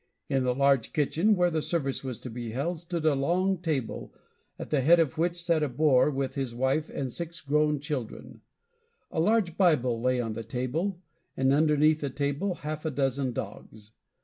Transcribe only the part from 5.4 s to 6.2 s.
sat the Boer,